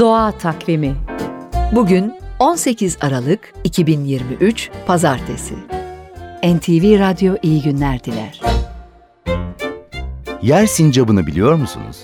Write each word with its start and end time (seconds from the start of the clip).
Doğa 0.00 0.32
Takvimi 0.32 0.96
Bugün 1.72 2.14
18 2.38 2.98
Aralık 3.00 3.54
2023 3.64 4.70
Pazartesi. 4.86 5.54
NTV 6.44 6.98
Radyo 6.98 7.36
iyi 7.42 7.62
günler 7.62 8.04
diler. 8.04 8.40
Yer 10.42 10.66
sincabını 10.66 11.26
biliyor 11.26 11.54
musunuz? 11.54 11.96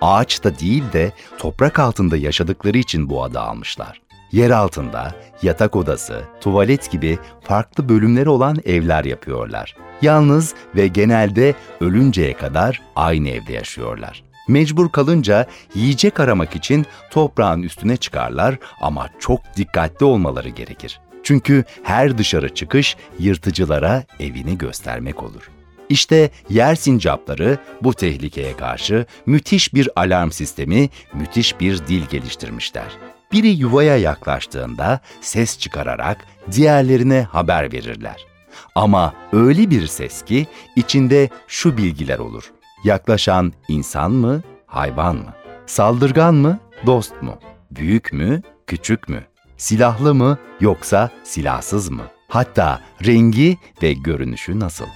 Ağaçta 0.00 0.58
değil 0.58 0.84
de 0.92 1.12
toprak 1.38 1.78
altında 1.78 2.16
yaşadıkları 2.16 2.78
için 2.78 3.10
bu 3.10 3.24
adı 3.24 3.40
almışlar. 3.40 4.00
Yer 4.32 4.50
altında 4.50 5.14
yatak 5.42 5.76
odası, 5.76 6.22
tuvalet 6.40 6.90
gibi 6.90 7.18
farklı 7.40 7.88
bölümleri 7.88 8.28
olan 8.28 8.56
evler 8.64 9.04
yapıyorlar. 9.04 9.76
Yalnız 10.02 10.54
ve 10.76 10.86
genelde 10.86 11.54
ölünceye 11.80 12.32
kadar 12.32 12.82
aynı 12.96 13.28
evde 13.28 13.52
yaşıyorlar. 13.52 14.27
Mecbur 14.48 14.92
kalınca 14.92 15.46
yiyecek 15.74 16.20
aramak 16.20 16.56
için 16.56 16.86
toprağın 17.10 17.62
üstüne 17.62 17.96
çıkarlar 17.96 18.58
ama 18.80 19.08
çok 19.18 19.40
dikkatli 19.56 20.06
olmaları 20.06 20.48
gerekir. 20.48 21.00
Çünkü 21.22 21.64
her 21.82 22.18
dışarı 22.18 22.54
çıkış 22.54 22.96
yırtıcılara 23.18 24.04
evini 24.20 24.58
göstermek 24.58 25.22
olur. 25.22 25.50
İşte 25.88 26.30
yer 26.48 26.74
sincapları 26.74 27.58
bu 27.82 27.94
tehlikeye 27.94 28.56
karşı 28.56 29.06
müthiş 29.26 29.74
bir 29.74 29.88
alarm 29.96 30.30
sistemi, 30.30 30.88
müthiş 31.12 31.60
bir 31.60 31.86
dil 31.86 32.06
geliştirmişler. 32.06 32.96
Biri 33.32 33.48
yuvaya 33.48 33.96
yaklaştığında 33.96 35.00
ses 35.20 35.58
çıkararak 35.58 36.26
diğerlerine 36.52 37.22
haber 37.22 37.72
verirler. 37.72 38.26
Ama 38.74 39.14
öyle 39.32 39.70
bir 39.70 39.86
ses 39.86 40.24
ki 40.24 40.46
içinde 40.76 41.28
şu 41.48 41.76
bilgiler 41.76 42.18
olur. 42.18 42.52
Yaklaşan 42.84 43.52
insan 43.68 44.12
mı, 44.12 44.42
hayvan 44.66 45.16
mı? 45.16 45.34
Saldırgan 45.66 46.34
mı, 46.34 46.58
dost 46.86 47.22
mu? 47.22 47.38
Büyük 47.70 48.12
mü, 48.12 48.42
küçük 48.66 49.08
mü? 49.08 49.24
Silahlı 49.56 50.14
mı 50.14 50.38
yoksa 50.60 51.10
silahsız 51.24 51.88
mı? 51.88 52.02
Hatta 52.28 52.80
rengi 53.06 53.58
ve 53.82 53.92
görünüşü 53.92 54.60
nasıl? 54.60 54.86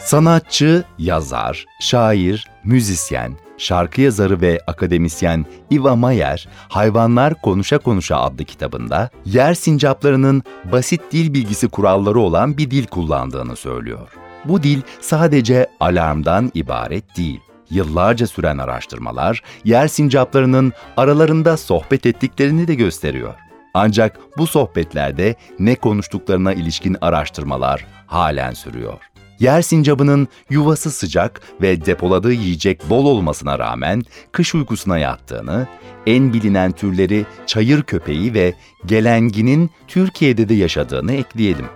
Sanatçı, 0.00 0.84
yazar, 0.98 1.66
şair, 1.80 2.48
müzisyen, 2.64 3.32
şarkı 3.58 4.00
yazarı 4.00 4.40
ve 4.40 4.60
akademisyen 4.66 5.46
Iva 5.72 5.96
Mayer, 5.96 6.48
Hayvanlar 6.68 7.42
Konuşa 7.42 7.78
Konuşa 7.78 8.16
adlı 8.16 8.44
kitabında 8.44 9.10
yer 9.24 9.54
sincaplarının 9.54 10.42
basit 10.72 11.00
dil 11.12 11.34
bilgisi 11.34 11.68
kuralları 11.68 12.20
olan 12.20 12.58
bir 12.58 12.70
dil 12.70 12.86
kullandığını 12.86 13.56
söylüyor. 13.56 14.08
Bu 14.44 14.62
dil 14.62 14.80
sadece 15.00 15.66
alarmdan 15.80 16.50
ibaret 16.54 17.16
değil. 17.16 17.40
Yıllarca 17.70 18.26
süren 18.26 18.58
araştırmalar 18.58 19.42
yer 19.64 19.88
sincaplarının 19.88 20.72
aralarında 20.96 21.56
sohbet 21.56 22.06
ettiklerini 22.06 22.68
de 22.68 22.74
gösteriyor. 22.74 23.34
Ancak 23.74 24.18
bu 24.38 24.46
sohbetlerde 24.46 25.34
ne 25.58 25.74
konuştuklarına 25.74 26.52
ilişkin 26.52 26.96
araştırmalar 27.00 27.86
halen 28.06 28.52
sürüyor. 28.52 28.98
Yer 29.38 29.62
sincabının 29.62 30.28
yuvası 30.50 30.90
sıcak 30.90 31.40
ve 31.62 31.84
depoladığı 31.86 32.32
yiyecek 32.32 32.90
bol 32.90 33.06
olmasına 33.06 33.58
rağmen 33.58 34.02
kış 34.32 34.54
uykusuna 34.54 34.98
yattığını, 34.98 35.66
en 36.06 36.32
bilinen 36.32 36.72
türleri 36.72 37.26
çayır 37.46 37.82
köpeği 37.82 38.34
ve 38.34 38.54
gelenginin 38.86 39.70
Türkiye'de 39.88 40.48
de 40.48 40.54
yaşadığını 40.54 41.12
ekleyelim. 41.12 41.66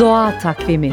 Doğa 0.00 0.38
Takvimi 0.38 0.92